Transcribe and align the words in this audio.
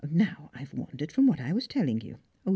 Now 0.09 0.49
I 0.55 0.61
have 0.61 0.73
wandered 0.73 1.11
from 1.11 1.27
what 1.27 1.39
I 1.39 1.53
was 1.53 1.67
telling 1.67 2.01
you 2.01 2.17
oh! 2.47 2.49